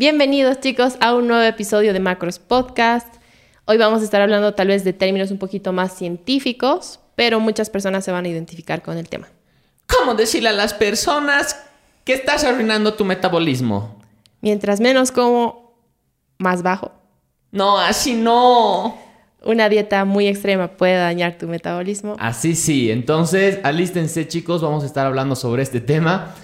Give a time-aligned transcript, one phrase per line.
[0.00, 3.16] Bienvenidos chicos a un nuevo episodio de Macros Podcast.
[3.66, 7.68] Hoy vamos a estar hablando tal vez de términos un poquito más científicos, pero muchas
[7.68, 9.28] personas se van a identificar con el tema.
[9.86, 11.54] ¿Cómo decirle a las personas
[12.06, 14.00] que estás arruinando tu metabolismo?
[14.40, 15.74] Mientras menos como,
[16.38, 16.92] más bajo.
[17.52, 18.96] No, así no.
[19.44, 22.16] Una dieta muy extrema puede dañar tu metabolismo.
[22.18, 26.34] Así sí, entonces alístense chicos, vamos a estar hablando sobre este tema.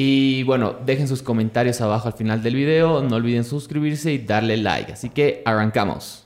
[0.00, 4.56] Y bueno, dejen sus comentarios abajo al final del video, no olviden suscribirse y darle
[4.56, 4.92] like.
[4.92, 6.24] Así que arrancamos.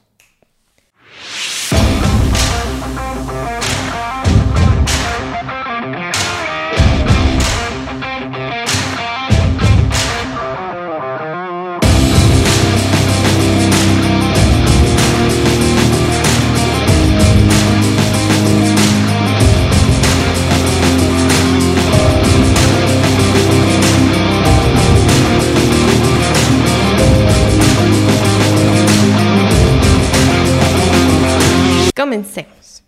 [31.94, 32.82] Comencemos.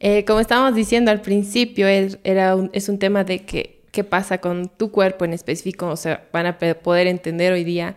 [0.00, 4.38] Eh, como estábamos diciendo al principio, es, era es un tema de que, qué pasa
[4.38, 5.88] con tu cuerpo en específico.
[5.88, 7.96] O sea, van a poder entender hoy día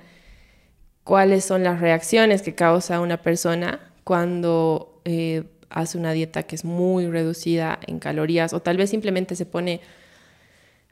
[1.03, 6.65] cuáles son las reacciones que causa una persona cuando eh, hace una dieta que es
[6.65, 9.81] muy reducida en calorías o tal vez simplemente se pone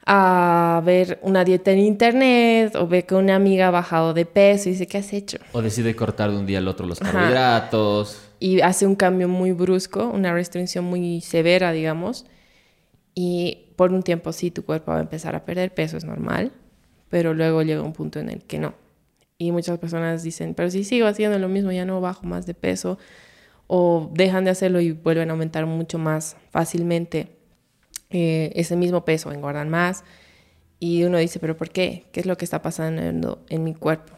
[0.06, 4.68] a ver una dieta en internet o ve que una amiga ha bajado de peso
[4.68, 5.38] y dice, ¿qué has hecho?
[5.52, 8.25] O decide cortar de un día al otro los carbohidratos.
[8.46, 12.26] Y hace un cambio muy brusco, una restricción muy severa, digamos.
[13.12, 16.52] Y por un tiempo sí, tu cuerpo va a empezar a perder peso, es normal,
[17.08, 18.74] pero luego llega un punto en el que no.
[19.36, 22.54] Y muchas personas dicen, pero si sigo haciendo lo mismo, ya no bajo más de
[22.54, 22.98] peso.
[23.66, 27.30] O dejan de hacerlo y vuelven a aumentar mucho más fácilmente
[28.10, 30.04] eh, ese mismo peso, engordan más.
[30.78, 32.04] Y uno dice, pero ¿por qué?
[32.12, 34.12] ¿Qué es lo que está pasando en mi cuerpo?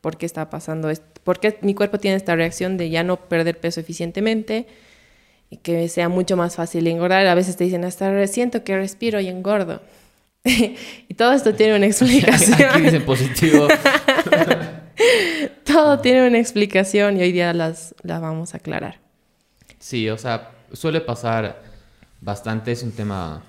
[0.00, 1.11] ¿Por qué está pasando esto?
[1.24, 4.66] ¿Por qué mi cuerpo tiene esta reacción de ya no perder peso eficientemente?
[5.50, 7.26] Y que sea mucho más fácil engordar.
[7.26, 9.82] A veces te dicen, hasta siento que respiro y engordo.
[10.44, 12.70] y todo esto tiene una explicación.
[12.70, 13.68] Aquí dicen positivo.
[15.64, 18.98] todo tiene una explicación y hoy día las, las vamos a aclarar.
[19.78, 21.62] Sí, o sea, suele pasar
[22.20, 23.42] bastante, es un tema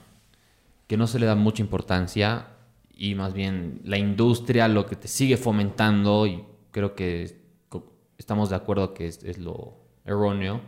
[0.87, 2.47] que no se le da mucha importancia
[2.95, 7.42] y más bien la industria lo que te sigue fomentando y creo que
[8.23, 9.73] estamos de acuerdo que es, lo
[10.05, 10.61] erróneo,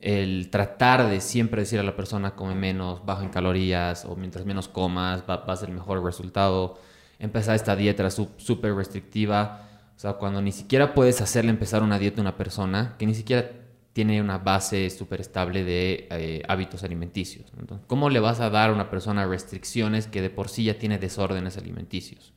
[0.00, 4.44] el tratar de siempre decir a la persona come menos, baja en calorías o mientras
[4.44, 6.76] menos comas va, a ser el mejor resultado,
[7.20, 12.20] empezar esta dieta súper restrictiva, o sea, cuando ni siquiera puedes hacerle empezar una dieta
[12.20, 13.48] a una persona que ni siquiera
[13.92, 17.52] tiene una base súper estable de eh, hábitos alimenticios.
[17.86, 20.98] ¿Cómo le vas a dar a una persona restricciones que de por sí ya tiene
[20.98, 22.34] desórdenes alimenticios?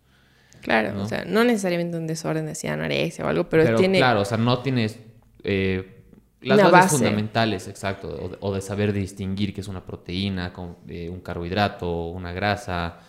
[0.67, 3.99] Claro, o sea, no necesariamente un desorden de anorexia o algo, pero, tiene...
[3.99, 4.99] Claro, o sea, no tienes
[5.43, 6.03] eh,
[6.41, 11.21] las bases fundamentales, exacto, o, de saber distinguir qué es una proteína, con, eh, un
[11.21, 12.99] carbohidrato, una grasa,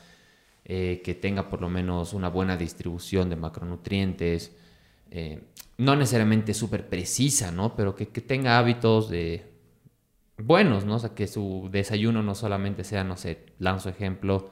[0.65, 4.53] que tenga por lo menos una buena distribución de macronutrientes.
[5.11, 5.41] Eh,
[5.79, 7.77] no necesariamente súper precisa, ¿no?
[7.77, 9.47] Pero que, tenga hábitos de
[10.37, 10.97] buenos, ¿no?
[10.97, 14.51] O sea, que su desayuno no solamente sea, no sé, lanzo ejemplo,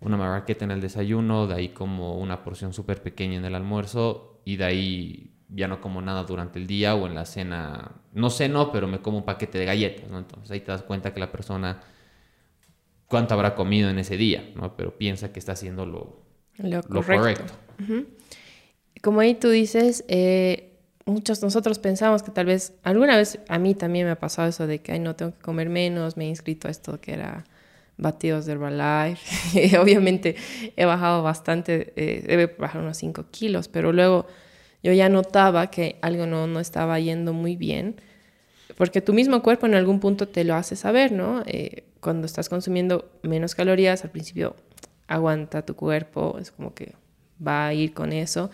[0.00, 4.40] una marraqueta en el desayuno, de ahí como una porción súper pequeña en el almuerzo
[4.44, 8.30] y de ahí ya no como nada durante el día o en la cena, no
[8.30, 10.18] sé, no, pero me como un paquete de galletas, ¿no?
[10.18, 11.80] Entonces ahí te das cuenta que la persona
[13.06, 14.76] cuánto habrá comido en ese día, ¿no?
[14.76, 16.22] Pero piensa que está haciendo lo,
[16.88, 17.52] correcto
[19.02, 23.74] como ahí tú dices, eh, muchos nosotros pensamos que tal vez, alguna vez a mí
[23.74, 26.28] también me ha pasado eso de que, ay, no tengo que comer menos, me he
[26.28, 27.44] inscrito a esto que era
[28.00, 29.78] batidos de Herbalife.
[29.78, 30.36] obviamente
[30.76, 34.26] he bajado bastante, eh, debe bajar unos 5 kilos, pero luego
[34.82, 38.00] yo ya notaba que algo no, no estaba yendo muy bien,
[38.76, 41.42] porque tu mismo cuerpo en algún punto te lo hace saber, ¿no?
[41.46, 44.56] Eh, cuando estás consumiendo menos calorías, al principio
[45.06, 46.94] aguanta tu cuerpo, es como que
[47.46, 48.50] va a ir con eso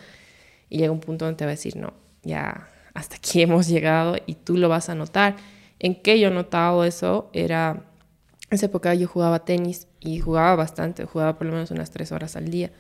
[0.68, 1.92] y llega un punto donde te va a decir, no,
[2.22, 5.36] ya hasta aquí hemos llegado y tú lo vas a notar.
[5.78, 7.30] ¿En qué yo he notado eso?
[7.32, 7.84] Era,
[8.50, 12.12] en esa época yo jugaba tenis y jugaba bastante, jugaba por lo menos unas tres
[12.12, 12.70] horas al día.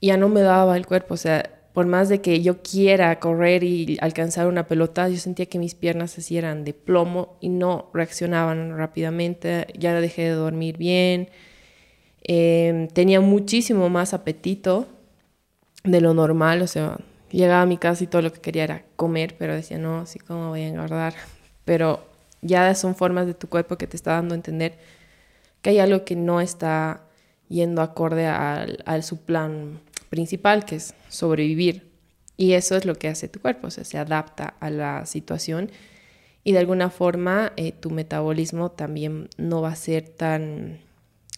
[0.00, 3.62] Ya no me daba el cuerpo, o sea, por más de que yo quiera correr
[3.62, 7.90] y alcanzar una pelota, yo sentía que mis piernas así eran de plomo y no
[7.94, 11.30] reaccionaban rápidamente, ya dejé de dormir bien,
[12.22, 14.88] em, tenía muchísimo más apetito,
[15.84, 16.98] de lo normal, o sea,
[17.30, 20.18] llegaba a mi casa y todo lo que quería era comer, pero decía, no, así
[20.18, 21.14] como voy a engordar.
[21.64, 22.11] Pero
[22.42, 24.78] ya son formas de tu cuerpo que te está dando a entender
[25.62, 27.04] que hay algo que no está
[27.48, 29.80] yendo acorde al, su plan
[30.10, 31.90] principal, que es sobrevivir.
[32.36, 35.70] Y eso es lo que hace tu cuerpo, o sea, se adapta a la situación
[36.44, 40.80] y de alguna forma eh, tu metabolismo también no va a ser tan,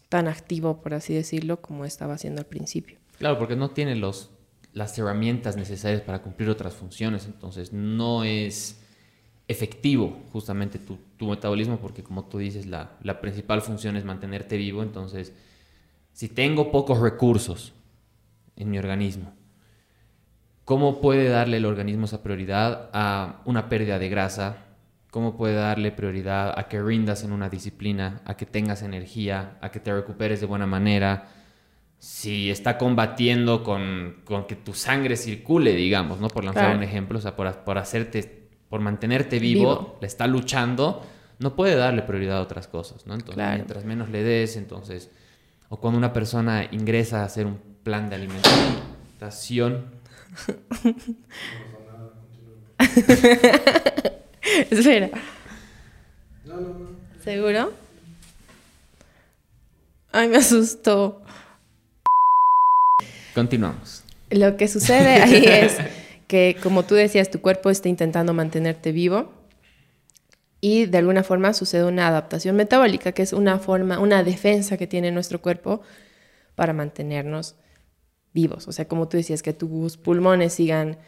[0.09, 2.99] tan activo, por así decirlo, como estaba haciendo al principio.
[3.19, 4.31] Claro, porque no tiene los,
[4.73, 8.84] las herramientas necesarias para cumplir otras funciones, entonces no es
[9.47, 14.57] efectivo justamente tu, tu metabolismo, porque como tú dices, la, la principal función es mantenerte
[14.57, 15.33] vivo, entonces
[16.13, 17.75] si tengo pocos recursos
[18.57, 19.35] en mi organismo,
[20.65, 24.59] ¿cómo puede darle el organismo esa prioridad a una pérdida de grasa?
[25.11, 29.71] ¿Cómo puede darle prioridad a que rindas en una disciplina, a que tengas energía, a
[29.71, 31.29] que te recuperes de buena manera?
[31.99, 36.29] Si está combatiendo con, con que tu sangre circule, digamos, ¿no?
[36.29, 38.44] Por lanzar un ejemplo, o sea, por, por hacerte
[38.75, 41.07] por mantenerte vivo, le está luchando,
[41.39, 43.15] no puede darle prioridad a otras cosas, ¿no?
[43.15, 45.11] Entonces, mientras menos le des, entonces,
[45.69, 49.85] o cuando una persona ingresa a hacer un plan de alimentación.
[54.73, 55.11] Espera.
[56.45, 56.89] No, no, no.
[57.23, 57.73] ¿Seguro?
[60.11, 61.23] Ay, me asustó.
[63.37, 64.03] Continuamos.
[64.31, 65.79] Lo que sucede ahí es
[66.35, 69.31] que, como tú decías, tu cuerpo está intentando mantenerte vivo
[70.61, 74.89] y de alguna forma sucede una adaptación metabólica, que es una forma, una defensa que
[74.89, 75.83] tiene nuestro cuerpo
[76.57, 77.55] para mantenernos
[78.33, 78.67] vivos.
[78.67, 80.99] O sea, como tú decías, que tus pulmones sigan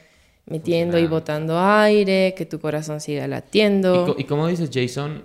[0.44, 4.14] metiendo y botando aire, que tu corazón siga latiendo.
[4.16, 5.24] Y, como dices Jason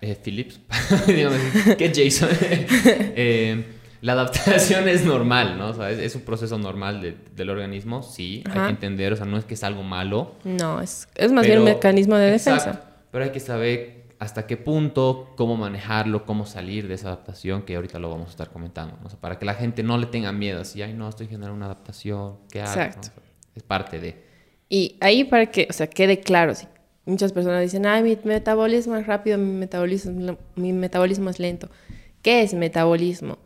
[0.00, 0.58] eh, Phillips,
[1.76, 2.30] ¿qué Jason?
[2.40, 3.62] eh,
[4.00, 5.70] la adaptación es normal, ¿no?
[5.70, 9.36] O sea, es, un proceso normal del organismo, sí, hay que entender, o sea, no
[9.36, 10.34] es que es algo malo.
[10.44, 12.82] No, es, es más bien un mecanismo de defensa.
[13.10, 17.76] Pero hay que saber hasta qué punto, cómo manejarlo, cómo salir de esa adaptación, que
[17.76, 19.06] ahorita lo vamos a estar comentando, ¿no?
[19.06, 21.54] o sea, para que la gente no le tenga miedo, así, ay, no, estoy generando
[21.54, 22.80] una adaptación, ¿qué hago?
[22.80, 23.08] Exacto.
[23.54, 24.28] es parte de...
[24.68, 26.66] Y ahí para que, o sea, quede claro, si
[27.06, 31.70] muchas personas dicen, ay, mi metabolismo es rápido, mi metabolismo, mi metabolismo es lento.
[32.20, 33.38] ¿Qué es metabolismo?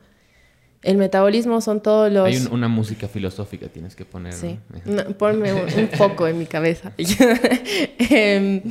[0.83, 2.27] El metabolismo son todos los...
[2.27, 4.33] Hay una música filosófica tienes que poner.
[4.33, 4.59] Sí.
[5.17, 6.93] ponme un, foco en mi cabeza.
[7.99, 8.63] Em,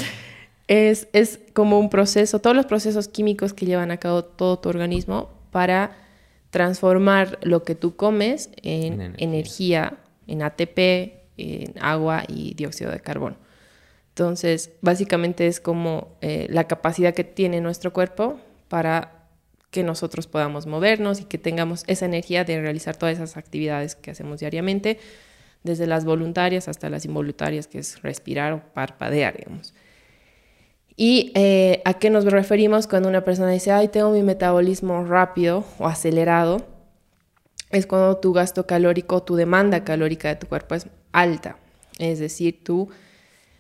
[0.68, 4.70] es, es, como un proceso, todos los procesos químicos que llevan a cabo todo tu
[4.70, 5.98] organismo para
[6.50, 9.98] transformar lo que tú comes en, energía.
[10.28, 10.78] en ATP,
[11.38, 13.38] en agua y dióxido de carbono.
[14.10, 18.38] Entonces, básicamente es como eh, la capacidad que tiene nuestro cuerpo
[18.68, 19.21] para
[19.72, 24.12] que nosotros podamos movernos y que tengamos esa energía de realizar todas esas actividades que
[24.12, 25.00] hacemos diariamente,
[25.64, 29.74] desde las voluntarias hasta las involuntarias, que es respirar o parpadear, digamos.
[30.98, 35.64] ¿Y eh, a qué nos referimos cuando una persona dice, ay, tengo mi metabolismo rápido
[35.80, 36.66] o acelerado?
[37.70, 41.58] Es cuando tu gasto calórico, tu demanda calórica de tu cuerpo es alta,
[41.98, 42.90] es decir, tu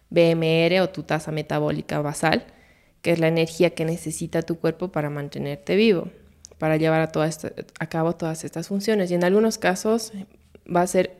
[0.09, 2.45] BMR o tu tasa metabólica basal
[3.01, 6.09] que es la energía que necesita tu cuerpo para mantenerte vivo,
[6.57, 7.29] para llevar a,
[7.79, 9.09] a cabo todas estas funciones.
[9.11, 10.13] Y en algunos casos
[10.73, 11.15] va a ser,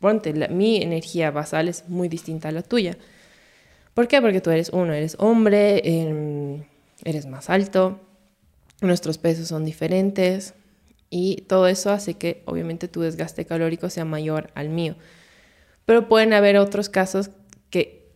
[0.00, 2.96] ponte, mi energía basal es muy distinta a la tuya.
[3.94, 4.20] ¿Por qué?
[4.20, 6.64] Porque tú eres uno, eres hombre, em,
[7.04, 8.00] eres más alto,
[8.80, 10.54] nuestros pesos son diferentes
[11.08, 14.96] y todo eso hace que obviamente tu desgaste calórico sea mayor al mío.
[15.84, 17.30] Pero pueden haber otros casos
[17.70, 18.10] que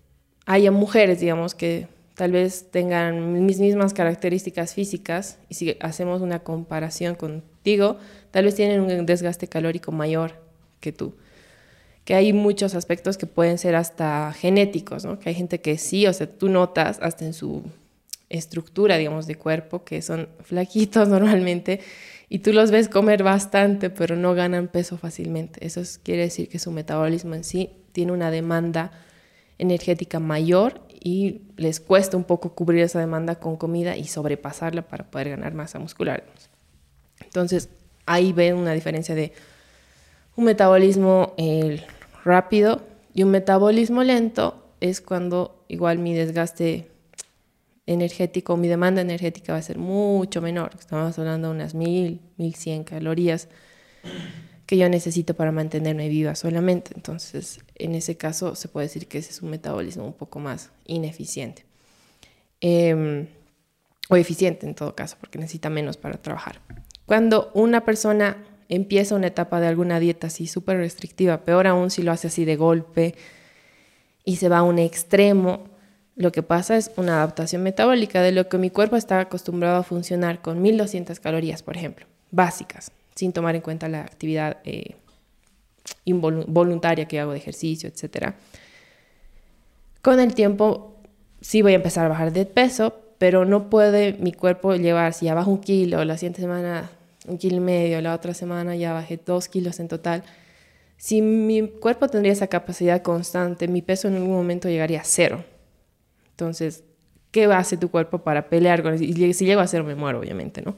[0.45, 1.89] haya mujeres, digamos, que
[2.21, 7.97] tal vez tengan mis mismas características físicas y si hacemos una comparación contigo,
[8.31, 10.35] tal vez tienen un desgaste calórico mayor
[10.81, 11.15] que tú.
[12.05, 15.19] Que hay muchos aspectos que pueden ser hasta genéticos, ¿no?
[15.19, 17.63] Que hay gente que sí, o sea, tú notas hasta en su
[18.29, 21.81] estructura, digamos, de cuerpo, que son flaquitos normalmente,
[22.29, 25.67] y tú los ves comer bastante, pero no ganan peso fácilmente.
[25.67, 28.93] Eso quiere decir que su metabolismo en sí tiene una demanda
[29.57, 35.11] energética mayor y les cuesta un poco cubrir esa demanda con comida y sobrepasarla para
[35.11, 36.25] poder ganar masa muscular.
[37.25, 37.71] Entonces,
[38.07, 39.33] ahí ven una diferencia de
[40.37, 41.35] un metabolismo
[42.25, 42.83] rápido
[43.15, 46.91] y un metabolismo lento es cuando igual mi desgaste
[47.87, 50.73] energético, mi demanda energética va a ser mucho menor.
[50.79, 53.49] Estamos hablando de unas 1000, 1100 calorías
[54.71, 56.93] que yo necesito para mantenerme viva solamente.
[56.95, 60.71] Entonces, en ese caso, se puede decir que ese es un metabolismo un poco más
[60.87, 61.65] ineficiente.
[62.61, 63.27] Em,
[64.09, 66.61] o eficiente en todo caso, porque necesita menos para trabajar.
[67.05, 72.05] Cuando una persona empieza una etapa de alguna dieta así súper restrictiva, peor aún si
[72.05, 73.17] lo hace así de golpe
[74.25, 75.65] y se va a un extremo,
[76.15, 79.83] lo que pasa es una adaptación metabólica de lo que mi cuerpo está acostumbrado a
[79.83, 84.97] funcionar con 1200 calorías, por ejemplo, básicas sin tomar en cuenta la actividad eh,
[86.07, 88.35] voluntaria que hago de ejercicio, etc.
[90.03, 90.97] Con el tiempo
[91.41, 95.27] sí voy a empezar a bajar de peso, pero no puede mi cuerpo llevar, si
[95.27, 96.91] ya bajo un kilo, la siguiente semana
[97.27, 100.23] un kilo y medio, la otra semana ya bajé dos kilos en total.
[100.97, 105.45] Si mi cuerpo tendría esa capacidad constante, mi peso en algún momento llegaría a cero.
[106.31, 106.85] Entonces,
[107.31, 109.05] ¿qué hacer tu cuerpo para pelear con eso?
[109.05, 110.77] Si llego a cero, me muero, obviamente, ¿no?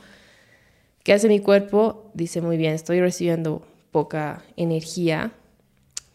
[1.03, 2.13] ¿Qué hace mi cuerpo?
[2.15, 5.33] Dice, muy bien, estoy recibiendo poca energía,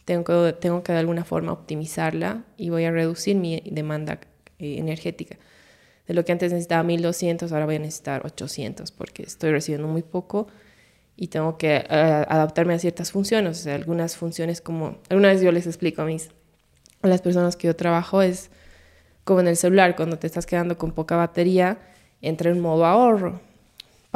[0.05, 4.21] tengo que, tengo que de alguna forma optimizarla y voy a reducir mi demanda
[4.59, 5.37] eh, energética.
[6.07, 10.03] De lo que antes necesitaba 1200, ahora voy a necesitar 800 porque estoy recibiendo muy
[10.03, 10.47] poco
[11.17, 13.67] y tengo que eh, adaptarme a ciertas funciones.
[13.67, 16.29] Algunas funciones como, alguna vez yo les explico a mis,
[17.01, 18.51] a las personas que yo trabajo, es
[19.25, 21.77] como en el celular, cuando te estás quedando con poca batería,
[22.21, 23.41] entra en modo ahorro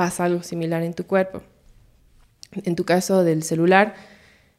[0.01, 1.43] pasa algo similar en tu cuerpo.
[2.63, 3.93] En tu caso del celular,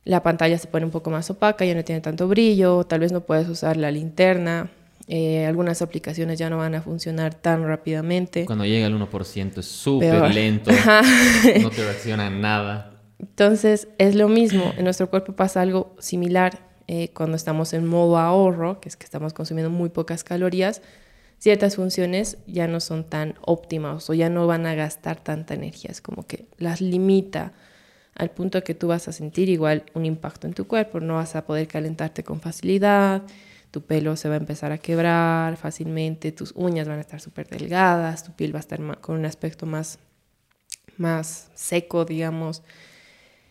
[0.04, 3.10] la pantalla se pone un poco más opaca, ya no tiene tanto brillo, tal vez
[3.10, 4.70] no puedes usar la linterna,
[5.08, 8.46] eh, algunas aplicaciones ya no van a funcionar tan rápidamente.
[8.46, 10.70] Cuando llega al 1% es súper lento,
[11.60, 13.00] no te reacciona nada.
[13.18, 18.16] Entonces es lo mismo, en nuestro cuerpo pasa algo similar eh, cuando estamos en modo
[18.16, 20.82] ahorro, que es que estamos consumiendo muy pocas calorías,
[21.42, 25.90] ciertas funciones ya no son tan óptimas o ya no van a gastar tanta energía.
[25.90, 27.52] Es como que las limita
[28.14, 31.00] al punto que tú vas a sentir igual un impacto en tu cuerpo.
[31.00, 33.22] No vas a poder calentarte con facilidad,
[33.72, 37.48] tu pelo se va a empezar a quebrar fácilmente, tus uñas van a estar súper
[37.48, 39.98] delgadas, tu piel va a estar con un aspecto más,
[40.96, 42.62] más seco, digamos.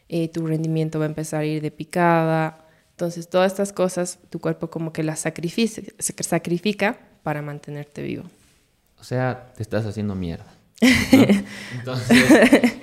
[0.07, 2.69] Eh, tu rendimiento va a empezar a ir de picada.
[2.91, 8.23] Entonces, todas estas cosas, tu cuerpo como que las sacrifica para mantenerte vivo.
[8.99, 10.45] O sea, te estás haciendo mierda.
[10.81, 12.73] Entonces,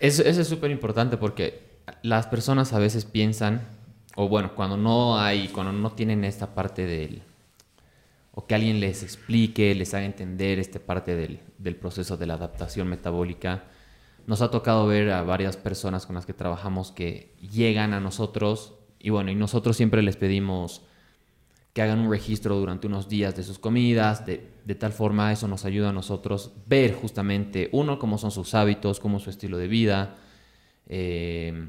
[0.00, 1.62] eso, es súper importante porque
[2.02, 3.62] las personas a veces piensan,
[4.16, 7.22] o bueno, cuando no hay, cuando no tienen esta parte del,
[8.32, 12.34] o que alguien les explique, les haga entender esta parte del, del proceso de la
[12.34, 13.64] adaptación metabólica,
[14.26, 18.74] nos ha tocado ver a varias personas con las que trabajamos que llegan a nosotros
[18.98, 20.82] y bueno, y nosotros siempre les pedimos
[21.76, 25.46] que hagan un registro durante unos días de sus comidas, de, de, tal forma eso
[25.46, 29.58] nos ayuda a nosotros ver justamente, uno, cómo son sus hábitos, cómo es su estilo
[29.58, 30.16] de vida,
[30.88, 31.68] eh,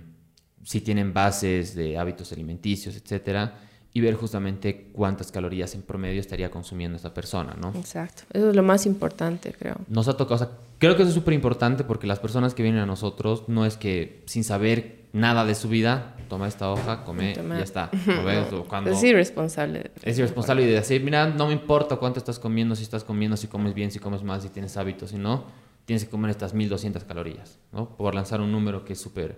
[0.63, 3.55] si tienen bases de hábitos alimenticios, etcétera,
[3.91, 7.73] y ver justamente cuántas calorías en promedio estaría consumiendo esta persona, ¿no?
[7.77, 9.75] Exacto, eso es lo más importante, creo.
[9.89, 12.63] Nos ha tocado, o sea, creo que eso es súper importante porque las personas que
[12.63, 17.03] vienen a nosotros no es que sin saber nada de su vida, toma esta hoja,
[17.03, 17.89] come y ya está.
[18.85, 19.91] es irresponsable.
[20.03, 23.37] Es irresponsable y de decir, mira, no me importa cuánto estás comiendo, si estás comiendo,
[23.37, 25.45] si comes bien, si comes mal, si tienes hábitos, si no,
[25.85, 27.95] tienes que comer estas 1200 calorías, ¿no?
[27.95, 29.37] Por lanzar un número que es súper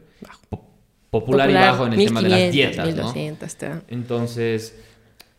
[1.09, 3.81] popular, y bajo en el tema de las dietas, 1200, ¿no?
[3.87, 4.79] Entonces,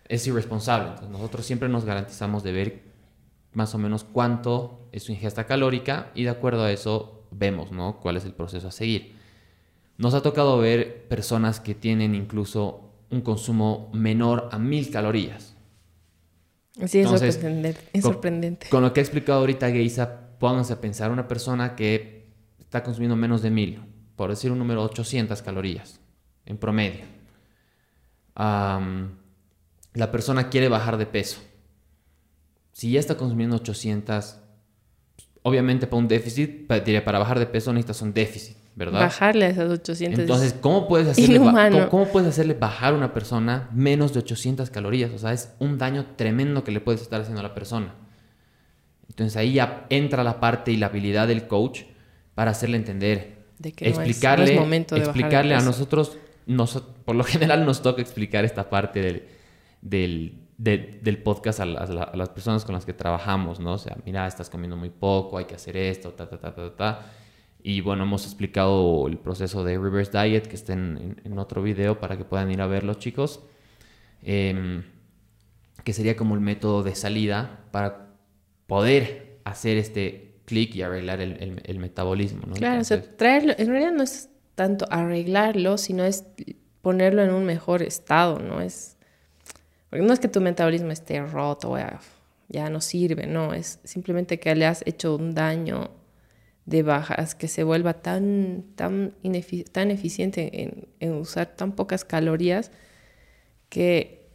[0.09, 0.89] es irresponsable.
[0.89, 2.83] Entonces, nosotros siempre nos garantizamos de ver
[3.53, 7.99] más o menos cuánto es su ingesta calórica y de acuerdo a eso vemos, ¿no?
[8.01, 9.20] Cuál es el proceso a seguir.
[10.00, 15.54] Nos ha tocado ver personas que tienen incluso un consumo menor a mil calorías.
[16.87, 17.80] Sí, es sorprendente.
[17.92, 18.69] Es sorprendente.
[18.71, 23.14] Con, lo que ha explicado ahorita Geisa, pónganse a pensar una persona que está consumiendo
[23.14, 23.83] menos de mil,
[24.16, 26.00] por decir un número 800 calorías
[26.47, 27.04] en promedio.
[28.37, 31.42] la persona quiere bajar de peso.
[32.73, 34.38] Si ya está consumiendo 800,
[35.42, 38.60] obviamente para un déficit, para bajar de peso necesitas un déficit.
[38.75, 39.00] ¿Verdad?
[39.00, 40.21] Bajarle a esas 800.
[40.21, 41.39] Entonces, ¿cómo puedes, hacerle
[41.91, 45.11] ¿cómo, puedes hacerle bajar a una persona menos de 800 calorías?
[45.12, 47.95] O sea, es un daño tremendo que le puedes estar haciendo a la persona.
[49.09, 51.83] Entonces ahí ya entra la parte y la habilidad del coach
[52.35, 56.17] para hacerle entender, de que explicarle, explicarle a nosotros,
[57.05, 59.03] por lo general nos toca explicar esta parte
[59.83, 63.75] del, del, podcast a, a, las personas con las que trabajamos, ¿no?
[63.75, 66.77] O sea, mira, estás comiendo muy poco, hay que hacer esto, ta, ta, ta, ta,
[66.77, 67.12] ta.
[67.62, 72.00] Y bueno, hemos explicado el proceso de reverse diet que está en, en, otro video
[72.00, 73.40] para que puedan ir a verlo, chicos.
[74.23, 74.83] Em,
[75.85, 78.09] que sería como el método de salida para
[78.67, 82.43] poder hacer este clic y arreglar el, el, metabolismo.
[82.47, 82.55] ¿no?
[82.55, 86.25] Claro, o sea, traerlo, en realidad no es tanto arreglarlo, sino es
[86.83, 88.61] ponerlo en un mejor estado, ¿no?
[88.61, 88.97] Es,
[89.88, 91.76] porque no es que tu metabolismo esté roto,
[92.49, 95.90] ya no sirve, no, es simplemente que le has hecho un daño
[96.71, 99.12] de bajas, que se vuelva tan, tan,
[99.73, 102.71] tan eficiente en, en, usar tan pocas calorías
[103.69, 104.29] que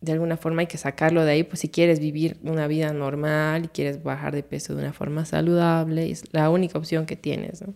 [0.00, 3.64] de alguna forma hay que sacarlo de ahí, pues si quieres vivir una vida normal
[3.64, 7.62] y quieres bajar de peso de una forma saludable, es la única opción que tienes.
[7.62, 7.74] ¿no?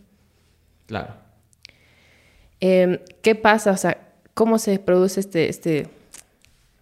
[0.87, 1.15] Claro.
[2.61, 3.73] Em, ¿Qué pasa?
[3.73, 3.99] O sea,
[4.35, 5.89] cómo se produce este, este,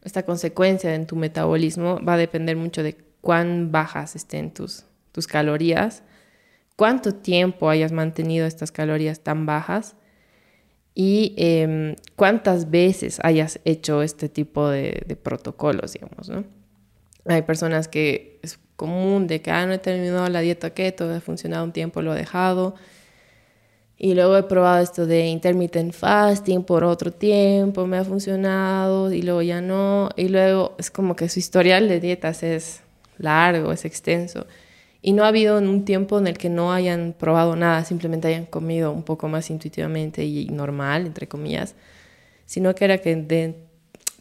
[0.04, 5.26] esta consecuencia en tu metabolismo va a depender mucho de cuán bajas estén tus, tus
[5.26, 6.02] calorías,
[6.76, 9.96] cuánto tiempo hayas mantenido estas calorías tan bajas
[10.94, 16.44] y em, cuántas veces hayas hecho este tipo de, de protocolos, digamos, ¿no?
[17.26, 21.20] Hay personas que es común de que, ah, no he terminado la dieta keto, ha
[21.20, 22.74] funcionado un tiempo, lo he dejado.
[23.98, 29.22] Y luego he probado esto de intermittent fasting por otro tiempo, me ha funcionado y
[29.22, 30.10] luego ya no.
[30.16, 32.82] Y luego es como que su historial de dietas es
[33.18, 34.46] largo, es extenso.
[35.06, 38.44] Y no ha habido un tiempo en el que no hayan probado nada, simplemente hayan
[38.44, 41.76] comido un poco más intuitivamente y normal, entre comillas,
[42.44, 43.54] sino que era que de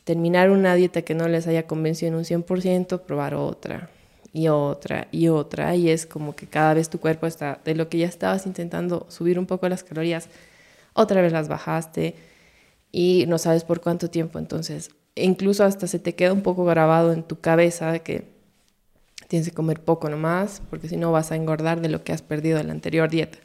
[0.03, 3.89] terminar una dieta que no les haya convencido en un 100%, probar otra
[4.31, 5.75] y otra y otra.
[5.75, 9.07] Y es como que cada vez tu cuerpo está, de lo que ya estabas intentando
[9.09, 10.29] subir un poco las calorías,
[10.93, 12.13] otra vez las bajaste
[12.91, 14.37] y no sabes por cuánto tiempo.
[14.37, 18.34] Entonces, incluso hasta se te queda un poco grabado en tu cabeza que
[19.27, 22.21] tienes que comer poco nomás, porque si no vas a engordar de lo que has
[22.21, 23.39] perdido en la anterior dieta.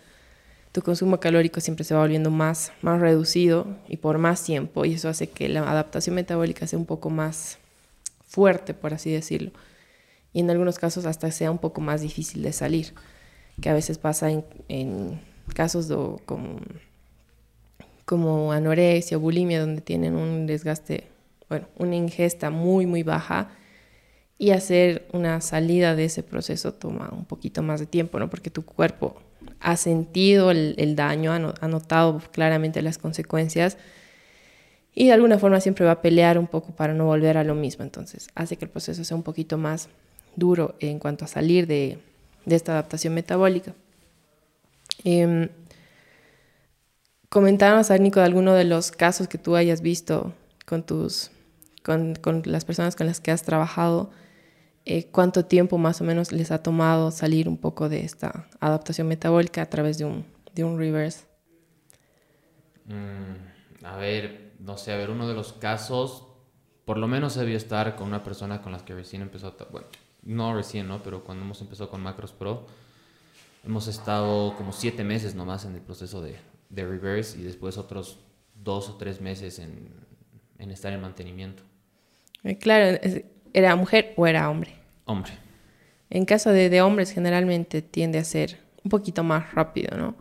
[0.73, 4.95] Tu consumo calórico siempre se va volviendo más, más reducido y por más tiempo, y
[4.95, 7.59] eso hace que la adaptación metabólica sea un poco más
[8.29, 9.51] fuerte, por así decirlo,
[10.33, 12.95] y en algunos casos hasta sea un poco más difícil de salir,
[13.61, 15.21] que a veces pasa en,
[15.55, 15.93] casos
[16.25, 16.61] como,
[18.05, 21.09] como anorexia o bulimia, donde tienen un desgaste,
[21.49, 23.51] bueno, una ingesta muy, muy baja,
[24.41, 28.31] y hacer una salida de ese proceso toma un poquito más de tiempo, ¿no?
[28.31, 29.21] Porque tu cuerpo
[29.61, 31.31] ha sentido el, daño,
[31.61, 33.77] ha, notado claramente las consecuencias
[34.95, 37.55] y de alguna forma siempre va a pelear un poco para no volver a lo
[37.55, 37.85] mismo.
[37.85, 39.91] Entonces hace que el proceso sea un poquito más
[40.37, 41.99] duro en cuanto a salir de,
[42.47, 43.75] esta adaptación metabólica.
[45.05, 45.51] Eh,
[47.29, 50.33] comentanos, Nico, de alguno de los casos que tú hayas visto
[50.65, 51.31] con, tus,
[51.83, 52.15] con
[52.47, 54.09] las personas con las que has trabajado
[54.85, 59.09] eh, cuánto tiempo más o menos les ha tomado salir un poco de esta adaptación
[59.09, 61.27] metabólica a través de un, de un reverse.
[62.87, 66.27] Mm, a ver, no sé, a ver, uno de los casos,
[66.85, 69.87] por lo menos debió estar con una persona con la que recién empezó, bueno,
[70.23, 71.03] no recién, ¿no?
[71.03, 72.67] Pero cuando hemos empezado con Macros Pro,
[73.65, 76.37] hemos estado como siete meses nomás en el proceso de,
[76.69, 78.19] de reverse y después otros
[78.55, 79.89] dos o tres meses en,
[80.59, 81.63] en estar en mantenimiento.
[82.43, 82.99] Eh, claro,
[83.53, 84.75] ¿Era mujer o era hombre?
[85.05, 85.33] Hombre.
[86.09, 90.17] En caso de, hombres generalmente tiende a ser un poquito más rápido, ¿no?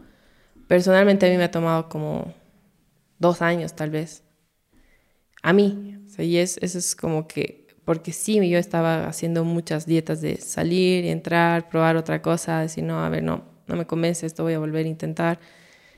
[0.68, 2.34] Personalmente a mí me ha tomado como
[3.18, 4.24] dos años tal vez.
[5.42, 5.98] A mí.
[6.18, 11.06] y es, eso es como que, porque sí, yo estaba haciendo muchas dietas de salir,
[11.06, 14.60] entrar, probar otra cosa, decir, no, a ver, no, no me convence, esto voy a
[14.60, 15.40] volver a intentar.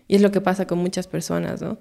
[0.08, 1.80] Y es lo que pasa con muchas personas, ¿no?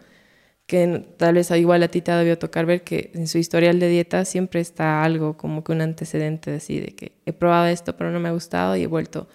[0.70, 3.88] Que tal vez igual a ti te ha tocar ver que en su historial de
[3.88, 8.12] dieta siempre está algo como que un antecedente así de que he probado esto pero
[8.12, 9.26] no me ha gustado y he vuelto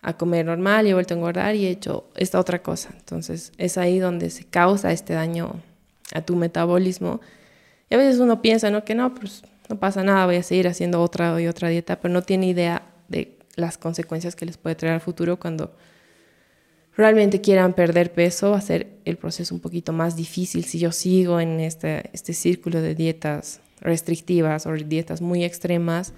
[0.00, 2.88] a comer normal y he vuelto a engordar y he hecho esta otra cosa.
[2.96, 5.60] Entonces es ahí donde se causa este daño
[6.14, 7.20] a tu metabolismo.
[7.90, 8.82] Y a veces uno piensa, ¿no?
[8.82, 12.14] Que no, pues no pasa nada, voy a seguir haciendo otra y otra dieta, pero
[12.14, 15.76] no tiene idea de las consecuencias que les puede traer al futuro cuando
[16.96, 20.92] realmente quieran perder peso, va a ser el proceso un poquito más difícil si yo
[20.92, 26.12] sigo en este, este círculo de dietas restrictivas o dietas muy extremas,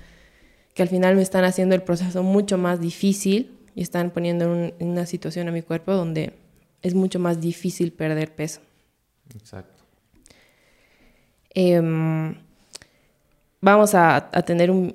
[0.74, 4.74] que al final me están haciendo el proceso mucho más difícil y están poniendo en,
[4.80, 6.34] una situación a mi cuerpo donde
[6.82, 8.60] es mucho más difícil perder peso.
[9.34, 9.82] Exacto.
[11.50, 12.34] Em,
[13.60, 14.94] vamos a, tener un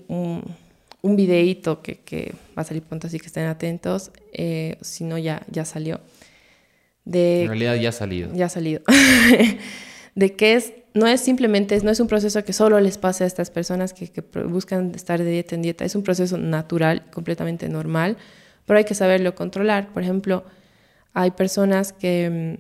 [1.01, 4.11] un videíto que, que, va a salir pronto, así que estén atentos.
[4.33, 6.01] Eh, si no, ya, ya salió.
[7.05, 8.33] De, en realidad ya ha salido.
[8.33, 8.81] Ya ha salido.
[10.15, 13.27] de que es, no es simplemente, no es un proceso que solo les pase a
[13.27, 15.85] estas personas que, que, buscan estar de dieta en dieta.
[15.85, 18.17] Es un proceso natural, completamente normal,
[18.65, 19.93] pero hay que saberlo controlar.
[19.93, 20.43] Por ejemplo,
[21.13, 22.59] hay personas que,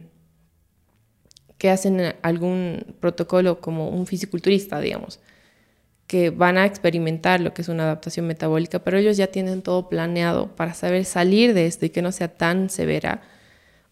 [1.57, 5.19] que hacen algún protocolo como un fisiculturista, digamos
[6.09, 9.89] que van a experimentar lo que es una adaptación metabólica, pero ellos ya tienen todo
[9.89, 13.21] planeado para saber salir de esto y que no sea tan severa.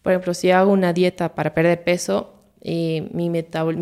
[0.02, 3.30] Por ejemplo, si hago una dieta para perder peso, y mi,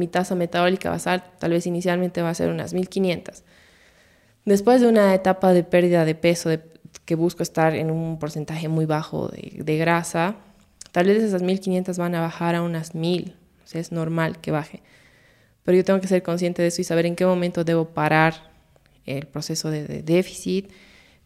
[0.09, 3.42] tasa metabólica basal tal vez inicialmente va a ser unas 1500.
[4.44, 6.51] Después de una etapa de pérdida de peso,
[7.07, 10.37] que busco estar en un porcentaje muy bajo de, de, grasa,
[10.92, 13.35] tal vez esas 1500 van a bajar a unas 1000.
[13.64, 14.83] O sea, es normal que baje
[15.66, 18.52] pero yo tengo que ser consciente de eso y saber en qué momento debo parar
[19.05, 20.70] el proceso de, déficit,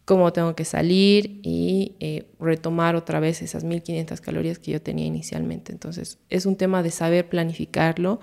[0.03, 5.05] cómo tengo que salir y eh, retomar otra vez esas 1500 calorías que yo tenía
[5.05, 5.71] inicialmente.
[5.71, 8.19] Entonces, es un tema de saber planificarlo.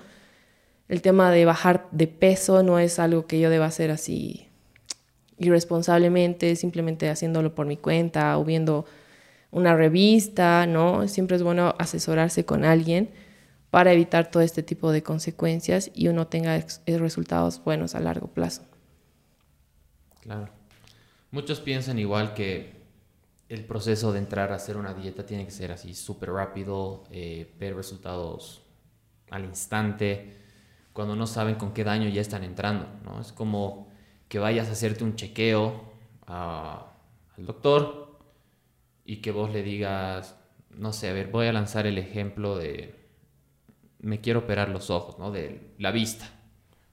[0.88, 4.48] el tema de bajar de peso no es algo que yo deba hacer así
[5.38, 8.86] irresponsablemente, simplemente haciéndolo por mi cuenta o viendo
[9.52, 11.06] una revista, ¿no?
[11.06, 13.08] Siempre es bueno asesorarse con alguien
[13.70, 18.28] para evitar todo este tipo de consecuencias y uno tenga eh, resultados buenos a largo
[18.28, 18.62] plazo.
[20.20, 20.48] Claro.
[21.30, 22.78] Muchos piensan igual que
[23.48, 27.54] el proceso de entrar a hacer una dieta tiene que ser así súper rápido, eh,
[27.58, 28.62] ver resultados
[29.30, 30.36] al instante,
[30.92, 33.20] cuando no saben con qué daño ya están entrando, ¿no?
[33.20, 33.88] Es como
[34.28, 35.84] que vayas a hacerte un chequeo
[36.26, 38.18] al doctor
[39.04, 40.36] y que vos le digas,
[40.70, 42.97] no sé, a ver, voy a lanzar el ejemplo de,
[44.00, 45.30] me quiero operar los ojos, ¿no?
[45.30, 46.28] De la vista.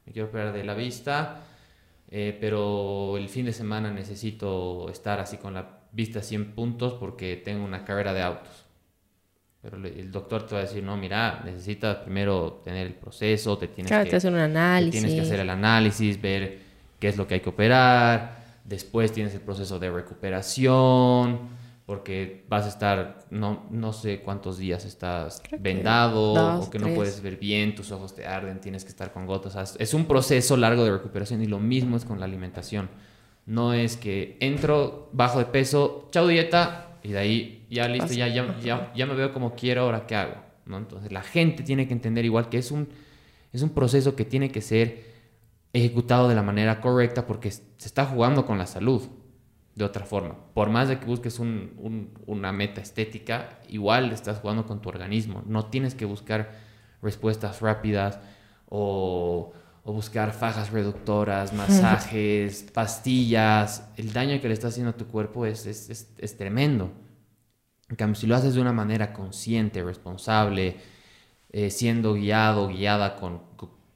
[0.06, 1.44] Me quiero operar de la vista,
[2.10, 6.94] eh, pero el fin de semana necesito estar así con la vista a 100 puntos
[6.94, 8.66] porque tengo una carrera de autos.
[9.62, 13.68] Pero el doctor te va a decir, no, mira, necesitas primero tener el proceso, te
[13.68, 15.02] tienes, que, hacer un análisis.
[15.02, 16.60] tienes que hacer el análisis, ver
[17.00, 21.50] qué es lo que hay que operar, después tienes el proceso de recuperación,
[21.86, 27.22] porque vas a estar, no, no sé cuántos días estás vendado o que no puedes
[27.22, 29.76] ver bien, tus ojos te arden, tienes que estar con gotas.
[29.78, 32.90] es un proceso largo de recuperación y lo mismo es con la alimentación.
[33.46, 38.28] No es que entro, bajo de peso, chao dieta, y de ahí ya listo, ya,
[38.28, 40.36] ya, ya, me veo como quiero, ahora qué hago.
[40.66, 40.80] ¿no?
[40.80, 42.90] Entonces la gente tiene que entender igual que es un,
[43.54, 45.14] es un proceso que tiene que ser
[45.72, 49.04] ejecutado de la manera correcta porque se está jugando con la salud
[49.76, 50.36] de otra forma.
[50.54, 55.44] Por más de que busques un, una meta estética, igual estás jugando con tu organismo.
[55.46, 56.52] No tienes que buscar
[57.02, 58.20] respuestas rápidas
[58.68, 59.54] o
[59.88, 65.46] o buscar fajas reductoras, masajes, pastillas, el daño que le está haciendo a tu cuerpo
[65.46, 66.92] es, es, es, tremendo.
[67.88, 70.78] En cambio, si lo haces de una manera consciente, responsable,
[71.52, 73.42] eh, siendo guiado, guiada con,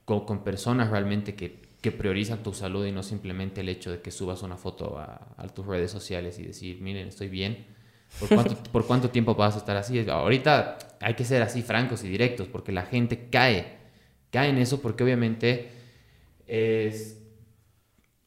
[0.05, 4.01] con, con personas realmente que, que, priorizan tu salud y no simplemente el hecho de
[4.01, 7.65] que subas una foto a, a tus redes sociales y decir, miren, estoy bien.
[8.19, 10.07] ¿Por cuánto, ¿Por cuánto tiempo vas a estar así?
[10.09, 13.77] Ahorita hay que ser así francos y directos porque la gente cae,
[14.31, 15.69] cae en eso porque obviamente
[16.47, 17.17] es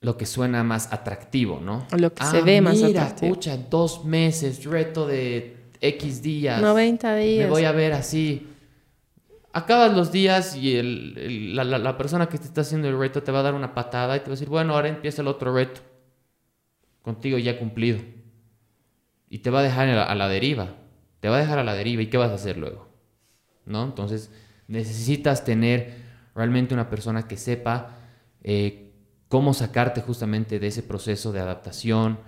[0.00, 1.86] lo que suena más atractivo, ¿no?
[1.96, 3.32] Lo que se ve más atractivo.
[3.32, 6.60] Escucha, dos meses, reto de X días.
[6.60, 7.44] 90 días.
[7.44, 8.48] Me voy a ver así.
[9.52, 13.32] Acabas los días y el, la, la, persona que te está haciendo el reto te
[13.32, 15.54] va a dar una patada y te va a decir, bueno, ahora empieza el otro
[15.54, 15.82] reto.
[17.02, 18.00] Contigo ya cumplido.
[19.28, 20.76] Y te va a dejar a la, a la deriva.
[21.20, 22.02] Te va a dejar a la deriva.
[22.02, 22.88] ¿Y qué vas a hacer luego?
[23.66, 23.84] ¿No?
[23.84, 24.30] Entonces,
[24.68, 25.94] necesitas tener
[26.34, 27.98] realmente una persona que sepa
[28.42, 28.92] eh,
[29.28, 32.18] cómo sacarte justamente de ese proceso de adaptación,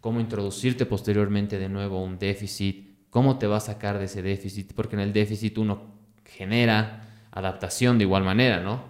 [0.00, 4.72] cómo introducirte posteriormente de nuevo un déficit, cómo te va a sacar de ese déficit,
[4.74, 5.93] porque en el déficit uno
[6.24, 8.82] genera adaptación de igual manera, ¿no?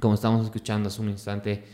[0.00, 1.64] Como estamos escuchando hace un instante,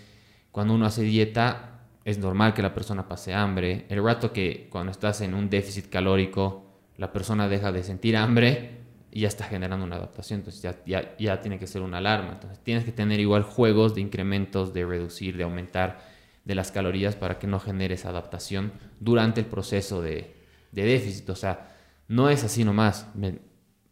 [0.50, 3.86] cuando uno hace dieta, es normal que la persona pase hambre.
[3.88, 8.76] El rato que cuando estás en un déficit calórico, la persona deja de sentir hambre,
[9.16, 12.32] y ya está generando una adaptación, entonces ya, ya, ya, tiene que ser una alarma.
[12.32, 16.00] Entonces tienes que tener igual juegos de incrementos, de reducir, de aumentar
[16.44, 20.36] de las calorías para que no genere esa adaptación durante el proceso de,
[20.70, 21.30] de déficit.
[21.30, 21.74] O sea,
[22.08, 23.08] no es así nomás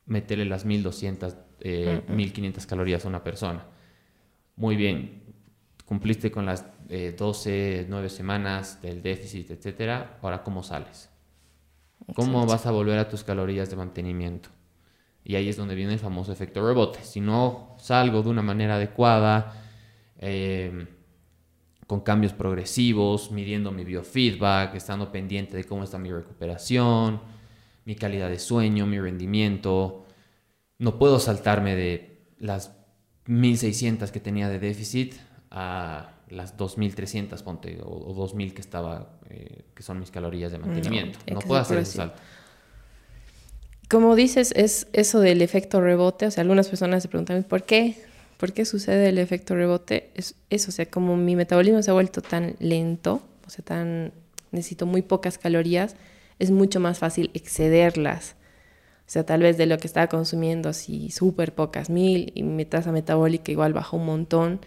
[0.07, 3.67] meterle las 1200, eh, 1500 calorías a una persona.
[4.57, 5.23] Muy bien,
[5.85, 6.65] cumpliste con las
[7.17, 10.19] 12, eh, 9 semanas del déficit, etcétera.
[10.23, 11.11] Ahora, ¿cómo sales?
[12.15, 14.51] ¿Cómo vas a volver a tus calorías de mantenimiento?
[15.25, 17.03] Y ahí es donde viene el famoso efecto rebote.
[17.03, 19.55] Si no salgo de una manera adecuada,
[20.19, 20.87] em,
[21.87, 27.21] con cambios progresivos, midiendo mi biofeedback, estando pendiente de cómo está mi recuperación,
[27.85, 30.05] mi calidad de sueño, mi rendimiento,
[30.79, 32.77] no puedo saltarme de las
[33.27, 35.15] 1600 que tenía de déficit
[35.51, 41.19] a las 2300 ponte o, 2000 que estaba eh, que son mis calorías de mantenimiento.
[41.29, 42.21] No, no puedo hacer ese salto
[43.89, 46.27] como dices, es eso del efecto rebote.
[46.27, 47.97] O sea, algunas personas se preguntan, ¿por qué?
[48.39, 50.11] ¿Por qué sucede el efecto rebote?
[50.15, 54.13] Es eso, o sea, como mi metabolismo se ha vuelto tan lento, o sea, tan
[54.51, 55.97] necesito muy pocas calorías,
[56.39, 58.37] es mucho más fácil excederlas.
[59.07, 62.65] O sea, tal vez de lo que estaba consumiendo así súper pocas mil y mi
[62.65, 64.61] tasa metabólica igual bajó un montón.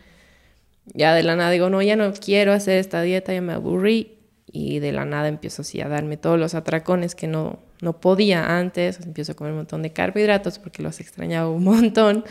[0.93, 4.17] Ya de la nada digo, no, ya no quiero hacer esta dieta, ya me aburrí
[4.45, 8.57] y de la nada empiezo así a darme todos los atracones que no, no podía
[8.57, 12.23] antes, empiezo a comer un montón de carbohidratos porque los extrañaba un montón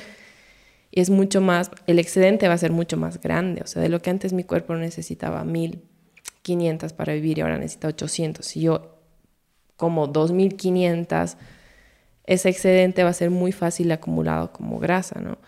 [0.91, 3.91] y es mucho más, el excedente va a ser mucho más grande, o sea, de
[3.91, 8.47] lo que antes mi cuerpo necesitaba 1500 para vivir y ahora necesita 800.
[8.47, 8.96] Si yo
[9.77, 11.37] como 2500,
[12.25, 15.39] ese excedente va a ser muy fácil acumulado como grasa, ¿no?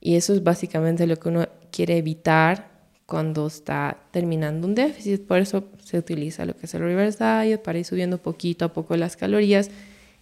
[0.00, 2.68] Y eso es básicamente lo que uno quiere evitar
[3.06, 5.26] cuando está terminando un déficit.
[5.26, 8.72] Por eso se utiliza lo que es el reverse diet para ir subiendo poquito a
[8.72, 9.70] poco las calorías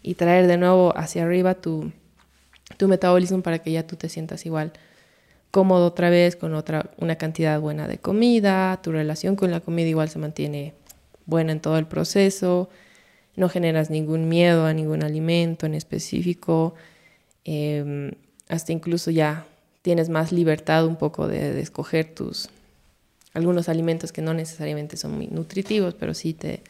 [0.03, 1.93] y traer de nuevo hacia arriba tu,
[2.77, 4.73] tu metabolismo para que ya tú te sientas igual
[5.55, 9.87] cómodo otra vez con otra una cantidad buena de comida, tu relación con la comida
[9.87, 10.75] igual se mantiene
[11.27, 12.69] buena en todo el proceso,
[13.37, 16.75] no generas ningún miedo a ningún alimento en específico,
[17.45, 18.13] em,
[18.49, 19.47] hasta incluso ya
[19.83, 22.49] tienes más libertad un poco de, escoger tus
[23.35, 26.63] algunos alimentos que no necesariamente son muy nutritivos, pero sí te,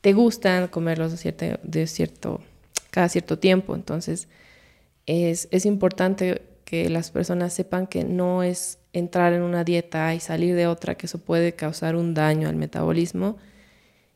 [0.00, 2.40] te gustan comerlos de cierto,
[2.90, 3.74] cada cierto tiempo.
[3.74, 4.26] Entonces,
[5.04, 10.20] es, es importante que las personas sepan que no es entrar en una dieta y
[10.20, 13.36] salir de otra, que eso puede causar un daño al metabolismo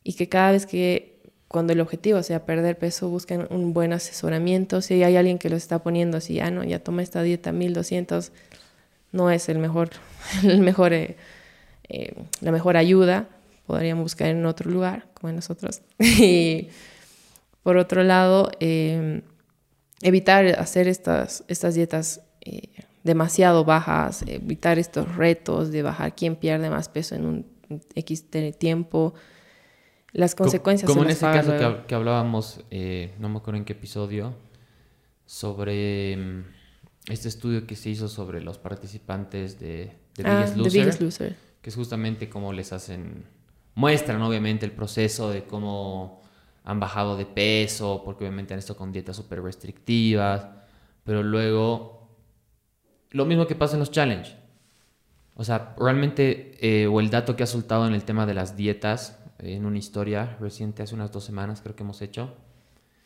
[0.02, 1.15] y que cada vez que
[1.48, 4.82] cuando el objetivo sea perder peso busquen un buen asesoramiento.
[4.82, 8.32] Si hay alguien que lo está poniendo así, ah, no, ya toma esta dieta 1200,
[9.12, 9.90] no es el mejor,
[10.92, 11.16] eh,
[11.88, 13.28] eh, la mejor ayuda.
[13.66, 15.82] Podrían buscar en otro lugar, como nosotros.
[15.98, 16.68] y
[17.62, 19.22] por otro lado, eh,
[20.02, 22.20] evitar hacer estas, estas dietas
[23.02, 27.46] demasiado bajas, evitar estos retos de bajar quién pierde más peso en un
[27.94, 28.26] X
[28.58, 29.14] tiempo
[30.16, 30.90] las consecuencias.
[30.90, 34.34] Como en ese caso que, hablábamos, eh, no me acuerdo en qué episodio,
[35.26, 36.44] sobre mm,
[37.08, 39.92] este estudio que se hizo sobre los participantes de,
[40.24, 43.24] ah, The, Biggest, Loser, que es justamente cómo les hacen,
[43.74, 46.22] muestran obviamente el proceso de cómo
[46.64, 50.46] han bajado de peso, porque obviamente han estado con dietas súper restrictivas,
[51.04, 52.08] pero luego
[53.10, 54.34] lo mismo que pasa en los challenge.
[55.34, 58.56] O sea, realmente, eh, o el dato que ha soltado en el tema de las
[58.56, 62.34] dietas, en una historia reciente, hace unas dos semanas creo que hemos hecho.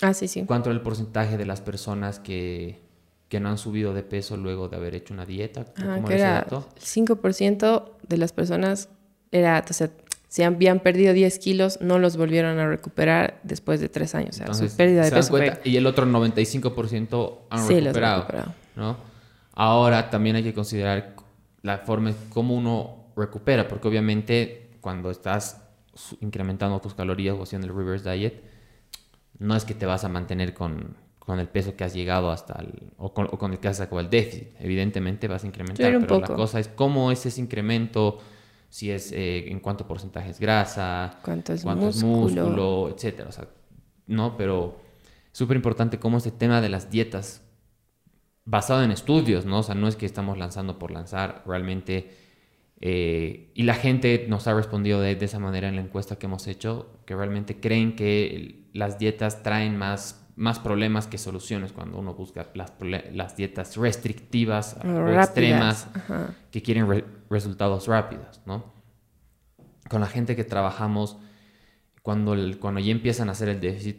[0.02, 0.44] Ah, sí, sí.
[0.46, 2.80] ¿Cuánto era el porcentaje de las personas que,
[3.28, 5.66] que no han subido de peso luego de haber hecho una dieta?
[5.76, 8.88] Ah, que era el 5% de las personas
[9.32, 9.90] era, o sea,
[10.28, 14.30] si habían perdido 10 kilos, no los volvieron a recuperar después de tres años.
[14.30, 15.36] O sea, Entonces, su pérdida de peso.
[15.64, 18.20] Y el otro 95% han sí, recuperado.
[18.20, 18.54] recuperado.
[18.76, 18.96] ¿no?
[19.54, 21.14] Ahora también hay que considerar
[21.62, 25.60] la forma como uno recupera, porque obviamente cuando estás
[26.20, 28.42] incrementando tus calorías o haciendo el reverse diet,
[29.38, 32.60] no es que te vas a mantener con, con el peso que has llegado hasta
[32.60, 34.48] el, o, con, o con el que has sacado el déficit.
[34.58, 38.18] Evidentemente vas a incrementar, pero la cosa es cómo es ese incremento,
[38.68, 43.28] si es eh, en cuánto porcentaje es grasa, cuánto es músculo, etcétera.
[43.28, 43.48] O sea,
[44.06, 44.80] no, pero
[45.32, 47.42] súper importante cómo este tema de las dietas
[48.44, 49.60] basado en estudios, ¿no?
[49.60, 52.19] O sea, no es que estamos lanzando por lanzar, realmente
[52.82, 56.46] eh, y la gente nos ha respondido de, esa manera en la encuesta que hemos
[56.46, 62.14] hecho, que realmente creen que las dietas traen más, más problemas que soluciones cuando uno
[62.14, 62.72] busca las,
[63.12, 65.88] las dietas restrictivas o extremas
[66.50, 68.72] que quieren resultados rápidos, ¿no?
[69.90, 71.18] Con la gente que trabajamos,
[72.02, 73.98] cuando, cuando ya empiezan a hacer el déficit,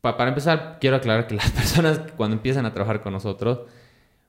[0.00, 3.60] para empezar, quiero aclarar que las personas cuando empiezan a trabajar con nosotros,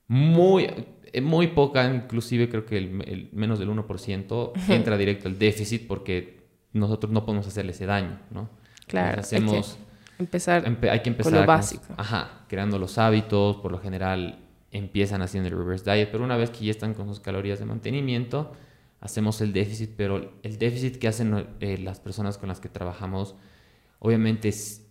[0.07, 0.67] muy,
[1.11, 6.43] eh, muy poca, inclusive creo que el, menos del 1% entra directo al déficit porque
[6.73, 8.49] nosotros no podemos hacerle ese daño, ¿no?
[8.87, 9.21] Claro.
[9.21, 11.93] Hacemos, hay que empezar, hay que empezar con lo básico.
[11.97, 14.39] ajá, creando los hábitos, por lo general
[14.71, 17.65] empiezan haciendo el reverse diet, pero una vez que ya están con sus calorías de
[17.65, 18.51] mantenimiento,
[18.99, 23.35] hacemos el déficit, pero el déficit que hacen eh, las personas con las que trabajamos,
[23.99, 24.82] obviamente es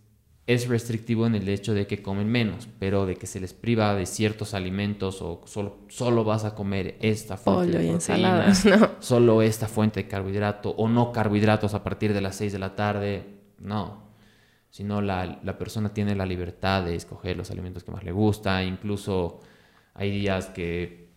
[0.45, 3.95] es restrictivo en el hecho de que comen menos, pero de que se les priva
[3.95, 8.53] de ciertos alimentos o solo, solo vas a comer esta fuente de proteína,
[8.99, 12.75] solo esta fuente de carbohidrato o no carbohidratos a partir de las 6 de la
[12.75, 13.25] tarde,
[13.59, 14.03] no.
[14.69, 18.63] Sino la, la persona tiene la libertad de escoger los alimentos que más le gusta,
[18.63, 19.39] incluso
[19.93, 21.09] hay días que,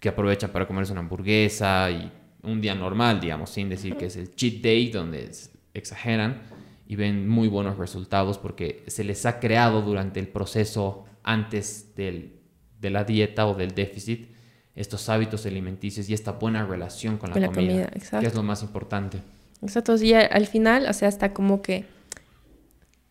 [0.00, 2.10] que aprovechan para comerse una hamburguesa y
[2.42, 5.30] un día normal, digamos, sin decir que es el cheat day donde
[5.74, 6.55] exageran
[6.86, 12.36] y ven muy buenos resultados porque se les ha creado durante el proceso antes del,
[12.80, 14.28] de la dieta o del déficit
[14.76, 19.18] estos hábitos alimenticios y esta buena relación con la, comida, que es lo más importante.
[19.62, 21.86] Exacto, y al final, o sea, hasta como que,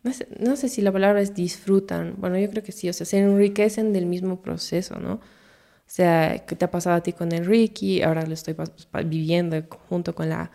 [0.04, 2.92] no sé, no sé si la palabra es disfrutan, bueno, yo creo que sí, o
[2.92, 5.14] sea, se enriquecen del mismo proceso, ¿no?
[5.14, 8.04] O sea, ¿qué te ha pasado a ti con Enrique?
[8.04, 8.56] Ahora lo estoy
[9.04, 10.50] viviendo junto con la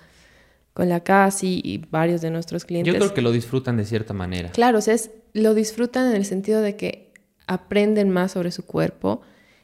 [0.74, 2.94] con la CASI y varios de nuestros clientes.
[2.94, 4.52] Yo creo que lo disfrutan de cierta manera.
[4.52, 7.12] Claro, o sea, es, lo disfrutan en el sentido de que
[7.48, 9.22] aprenden más sobre su cuerpo,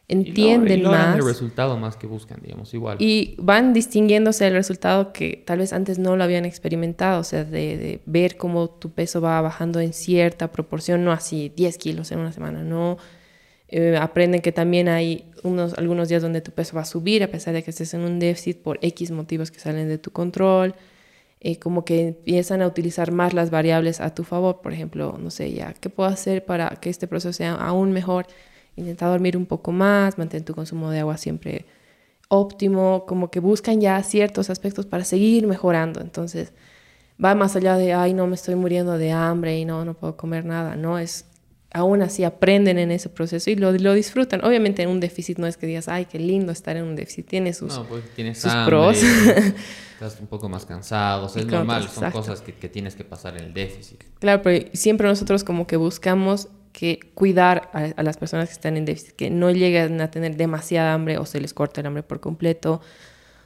[0.09, 1.17] entienden y más.
[1.17, 2.97] el resultado más que buscan, digamos, igual.
[2.99, 7.43] Y van distinguiéndose el resultado que tal vez antes no lo habían experimentado, o sea,
[7.45, 12.11] de, de ver cómo tu peso va bajando en cierta proporción, no así 10 kilos
[12.11, 12.97] en una semana, no
[13.69, 17.27] Eh, aprenden que también hay unos, algunos días donde tu peso va a subir a
[17.27, 20.73] pesar de que estés en un déficit por X motivos que salen de tu control.
[21.39, 24.61] Eh, como que empiezan a utilizar más las variables a tu favor.
[24.61, 28.27] Por ejemplo, no sé, ya, ¿qué puedo hacer para que este proceso sea aún mejor?
[28.75, 31.65] Intenta dormir un poco más, mantén tu consumo de agua siempre
[32.29, 36.01] óptimo, como que buscan ya ciertos aspectos para seguir mejorando.
[36.01, 36.53] Entonces,
[37.23, 40.17] va más allá de, ay, no me estoy muriendo de hambre y no, no puedo
[40.17, 40.75] comer nada.
[40.75, 41.25] No, es,
[41.77, 44.43] aún así aprenden en ese proceso y lo, lo disfrutan.
[44.43, 47.27] Obviamente en un déficit no es que digas, ay, qué lindo estar en un déficit,
[47.27, 48.97] tiene sus, no, pues, tienes sus pros.
[49.93, 53.45] estás un poco más cansado, es normal, son cosas que, que, tienes que pasar en
[53.45, 54.03] el déficit.
[54.19, 58.85] Claro, pero siempre nosotros como que buscamos que cuidar a, las personas que están en
[58.85, 62.19] déficit, que no lleguen a tener demasiada hambre o se les corta el hambre por
[62.19, 62.81] completo,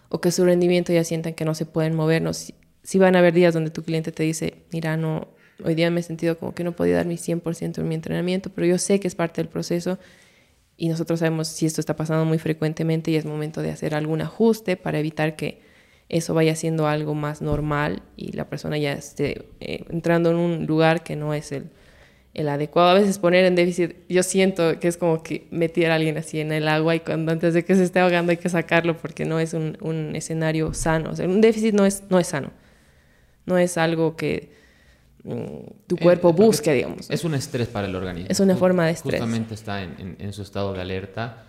[0.10, 2.22] o que su rendimiento ya sientan que no se pueden mover.
[2.22, 5.30] No, si, si van a haber días donde tu cliente te dice, mira, no,
[5.66, 8.50] hoy día me he sentido como que no podía dar mi 100% en mi entrenamiento,
[8.50, 10.00] pero yo sé que es parte del proceso
[10.78, 14.22] y nosotros sabemos si esto está pasando muy frecuentemente y es momento de hacer algún
[14.22, 15.62] ajuste para evitar que
[16.10, 20.66] eso vaya siendo algo más normal y la persona ya esté eh, entrando en un
[20.66, 21.70] lugar que no es el,
[22.34, 22.90] el adecuado.
[22.90, 26.40] A veces poner en déficit, yo siento que es como que meter a alguien así
[26.40, 29.24] en el agua y cuando antes de que se esté ahogando hay que sacarlo porque
[29.24, 31.12] no es un, un escenario sano.
[31.12, 32.52] O sea, un déficit no es, no es sano.
[33.46, 34.52] No es algo que
[35.88, 37.10] tu cuerpo busque, digamos.
[37.10, 38.28] Es un estrés para el organismo.
[38.30, 39.20] Es una forma de estrés.
[39.20, 41.46] Justamente está en, en, su estado de alerta.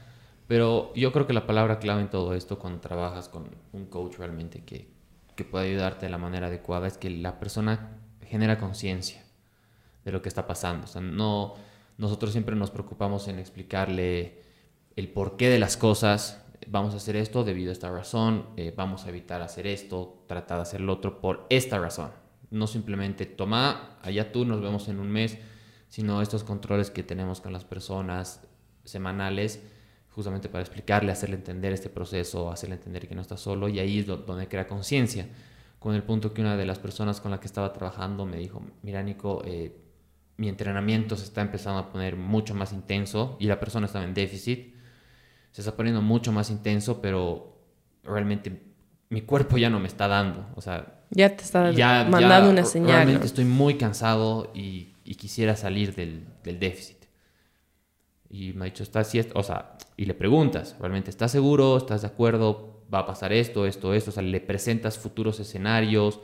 [0.46, 4.16] Pero yo creo que la palabra clave en todo esto, cuando trabajas con un coach
[4.18, 4.88] realmente que,
[5.34, 9.22] que puede ayudarte de la manera adecuada, es que la persona genera conciencia
[10.04, 10.84] de lo que está pasando.
[10.84, 11.54] O sea, no,
[11.96, 14.42] nosotros siempre nos preocupamos en explicarle
[14.96, 16.44] el porqué de las cosas.
[16.66, 20.56] Vamos a hacer esto debido a esta razón, eh, vamos a evitar hacer esto, trata
[20.56, 22.10] de hacer lo otro por esta razón.
[22.52, 25.38] No simplemente toma, allá tú, nos vemos en un mes,
[25.88, 28.46] sino estos controles que tenemos con las personas
[28.84, 29.62] semanales,
[30.10, 34.00] justamente para explicarle, hacerle entender este proceso, hacerle entender que no está solo, y ahí
[34.00, 35.28] es donde crea conciencia.
[35.78, 38.62] Con el punto que una de las personas con la que estaba trabajando me dijo,
[38.82, 39.76] mira Nico, eh,
[40.36, 44.14] mi entrenamiento se está empezando a poner mucho más intenso y la persona estaba en
[44.14, 44.74] déficit.
[45.50, 47.58] Se está poniendo mucho más intenso, pero
[48.02, 48.71] realmente
[49.12, 50.46] mi cuerpo ya no me está dando.
[50.56, 51.70] O sea, ya te está
[52.08, 52.96] mandando una señal.
[52.96, 56.96] Realmente estoy muy cansado y, quisiera salir del, del, déficit.
[58.30, 61.76] Y me ha dicho, ¿estás o sea, y le preguntas, ¿realmente estás seguro?
[61.76, 62.82] ¿Estás de acuerdo?
[62.92, 64.10] ¿Va a pasar esto, esto, esto?
[64.10, 66.18] O sea, le presentas futuros escenarios,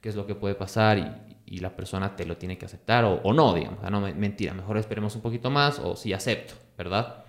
[0.00, 3.04] qué es lo que puede pasar y, y la persona te lo tiene que aceptar
[3.04, 3.78] o, o no, digamos.
[3.90, 7.21] no, mentira, mejor esperemos un poquito más o sí acepto, ¿verdad?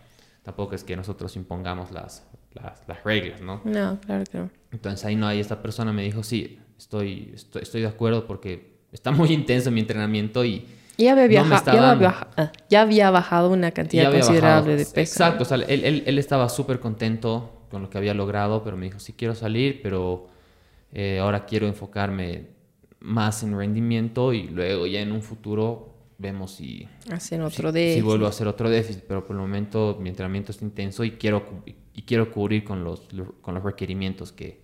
[0.43, 3.61] Tampoco es que nosotros impongamos las, las, las reglas, ¿no?
[3.63, 4.49] No, claro que no.
[4.71, 8.73] Entonces ahí no hay, esta persona me dijo, sí, estoy, estoy, estoy de acuerdo porque
[8.91, 10.65] está muy intenso mi entrenamiento y...
[10.95, 14.99] Ya había, viajado, ya, había ah, ya, había bajado una cantidad considerable de peso.
[14.99, 18.77] Exacto, o sea, él, él, él estaba súper contento con lo que había logrado, pero
[18.77, 20.27] me dijo, sí quiero salir, pero
[20.91, 22.49] eh, ahora quiero enfocarme
[22.99, 27.97] más en rendimiento y luego ya en un futuro vemos si, Hacen otro si, déficit.
[27.97, 31.11] si vuelvo a hacer otro déficit, pero por el momento mi entrenamiento es intenso y
[31.11, 33.07] quiero, y quiero cubrir con los,
[33.41, 34.63] con los requerimientos que,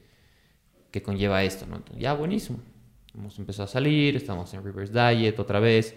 [0.91, 1.65] que conlleva esto.
[1.65, 1.83] ¿no?
[1.97, 2.59] ya, buenísimo.
[3.13, 5.95] Hemos empezado a salir, estamos en reverse diet otra vez.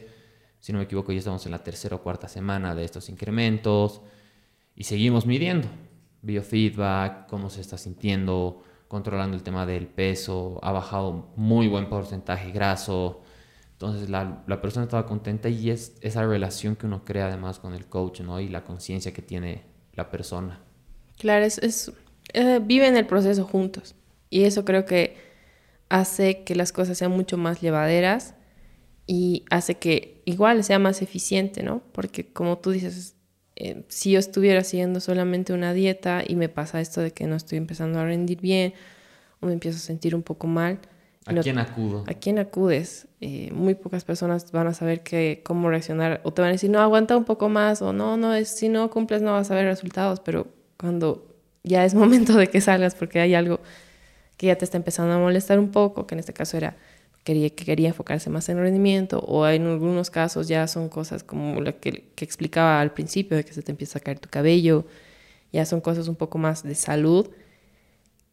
[0.59, 4.01] Si no me equivoco, ya estamos en la tercera o cuarta semana de estos incrementos
[4.75, 5.69] y seguimos midiendo
[6.23, 12.53] biofeedback, cómo se está sintiendo, controlando el tema del peso, ha bajado muy buen porcentaje
[12.53, 13.23] graso.
[13.83, 17.75] Entonces la, la persona estaba contenta y es esa relación que uno crea además con
[17.75, 18.39] el coach, ¿no?
[18.39, 19.65] Y la conciencia que tiene
[19.95, 20.61] la persona.
[21.19, 21.93] Claro, es, es
[22.33, 23.97] eh, viven el proceso juntos.
[24.31, 25.17] Y eso creo que
[25.89, 28.37] hace que las cosas sean mucho más llevaderas
[29.09, 31.83] y hace que igual sea más eficiente, ¿no?
[31.91, 33.17] Porque como tú dices,
[33.57, 37.35] eh, si yo estuviera siguiendo solamente una dieta y me pasa esto de que no
[37.35, 38.75] estoy empezando a rendir bien
[39.41, 40.79] o me empiezo a sentir un poco mal.
[41.27, 42.05] ¿A quién acudo?
[42.09, 43.07] ¿A quién acudes?
[43.21, 46.71] Eh, muy pocas personas van a saber que, cómo reaccionar o te van a decir,
[46.71, 49.55] no, aguanta un poco más o no, no, es, si no cumples no vas a
[49.55, 53.61] ver resultados, pero cuando ya es momento de que salgas porque hay algo
[54.37, 56.77] que ya te está empezando a molestar un poco, que en este caso era
[57.23, 61.23] quería, que quería enfocarse más en el rendimiento o en algunos casos ya son cosas
[61.23, 64.29] como la que, que, explicaba al principio de que se te empieza a caer tu
[64.29, 64.87] cabello,
[65.53, 67.31] ya son cosas un poco más de salud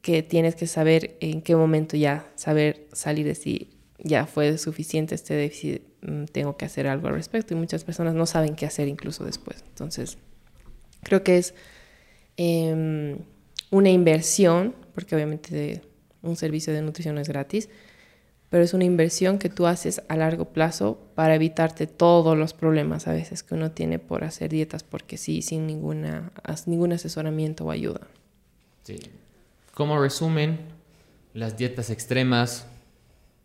[0.02, 5.16] que tienes que saber en qué momento ya saber salir de si ya fue suficiente
[5.16, 8.66] este déficit, mm, tengo que hacer algo al respecto y muchas personas no saben qué
[8.66, 9.64] hacer incluso después.
[9.68, 10.18] Entonces,
[11.04, 11.54] creo que es
[12.38, 13.18] eh,
[13.72, 15.82] una inversión, porque obviamente
[16.22, 17.70] un servicio de nutrición no es gratis,
[18.50, 23.08] pero es una inversión que tú haces a largo plazo para evitarte todos los problemas
[23.08, 26.32] a veces que uno tiene por hacer dietas porque sí, sin ninguna,
[26.66, 28.08] ningún asesoramiento o ayuda.
[28.84, 28.97] Sí.
[29.80, 30.59] Como resumen,
[31.34, 32.67] las dietas extremas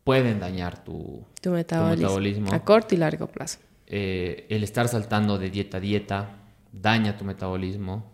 [0.02, 3.60] pueden dañar tu, tu, metabolismo, a corto y largo plazo.
[3.86, 6.30] Eh, el estar saltando de dieta a dieta
[6.72, 8.10] daña tu metabolismo.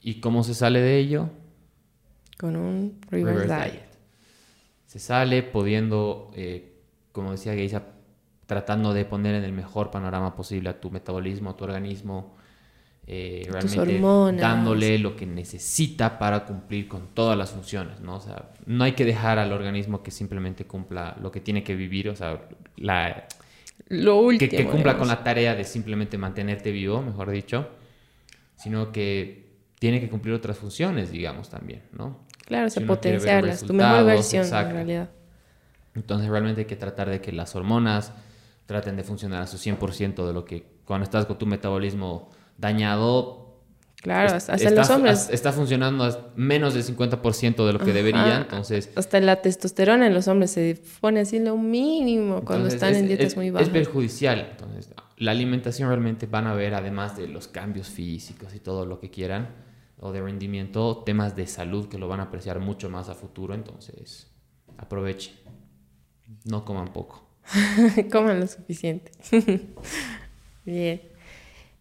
[0.00, 1.28] ¿Y cómo se sale de ello?
[2.38, 3.92] Con un reverse, diet
[4.86, 7.82] se sale pudiendo, eh, como decía Geisa,
[8.46, 12.36] tratando de poner en el mejor panorama posible a tu metabolismo, a tu organismo,
[13.06, 18.16] eh, realmente dándole lo que necesita para cumplir con todas las funciones, ¿no?
[18.16, 21.74] O sea, no hay que dejar al organismo que simplemente cumpla lo que tiene que
[21.74, 22.40] vivir, o sea,
[22.76, 23.26] la,
[23.88, 27.68] lo último, que, cumpla con la tarea de simplemente mantenerte vivo, mejor dicho,
[28.56, 29.50] sino que
[29.80, 32.20] tiene que cumplir otras funciones, digamos, también, ¿no?
[32.46, 35.10] Claro, se potenciarlas, tu mejor versión en realidad.
[35.94, 38.12] Entonces realmente hay que tratar de que las hormonas
[38.66, 43.60] traten de funcionar a su 100% de lo que cuando estás con tu metabolismo dañado.
[43.96, 45.28] Claro, hasta está, los hombres.
[45.30, 48.90] Está funcionando a menos del 50% de lo que debería, entonces...
[48.96, 53.36] Hasta la testosterona en los hombres se pone así lo mínimo cuando están en dietas
[53.36, 53.68] muy bajas.
[53.68, 54.92] Es perjudicial, entonces
[55.22, 59.08] la alimentación realmente van a ver, además de los cambios físicos y todo lo que
[59.08, 59.50] quieran,
[60.00, 63.54] o de rendimiento, temas de salud que lo van a apreciar mucho más a futuro,
[63.54, 64.32] entonces
[64.78, 65.34] aprovechen,
[66.44, 67.28] no coman poco.
[68.10, 69.12] coman lo suficiente.
[70.64, 71.11] Bien.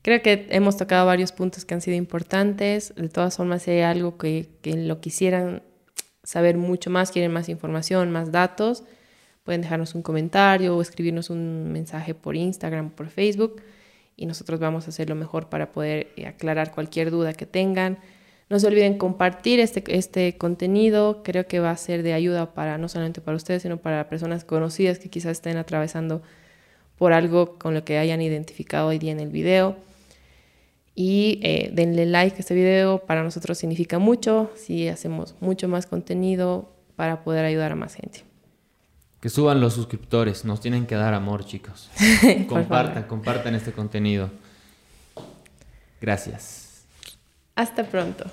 [0.01, 2.93] Creo que hemos tocado varios puntos que han sido importantes.
[2.95, 5.61] De todas formas, si hay algo que, lo quisieran
[6.23, 8.83] saber mucho más, quieren más información, más datos,
[9.43, 13.61] pueden dejarnos un comentario o escribirnos un mensaje por Instagram, por Facebook
[14.15, 17.97] y nosotros vamos a hacer lo mejor para poder eh, aclarar cualquier duda que tengan.
[18.49, 22.77] No se olviden compartir este, este contenido, creo que va a ser de ayuda para
[22.77, 26.21] no solamente para ustedes, sino para personas conocidas que quizás estén atravesando
[26.97, 29.75] por algo con lo que hayan identificado hoy día en el video.
[30.93, 35.85] Y eh, denle like a este video, para nosotros significa mucho, si hacemos mucho más
[35.85, 38.23] contenido para poder ayudar a más gente.
[39.21, 41.89] Que suban los suscriptores, nos tienen que dar amor, chicos.
[42.49, 44.29] compartan, compartan este contenido.
[46.01, 46.85] Gracias.
[47.55, 48.25] Hasta pronto.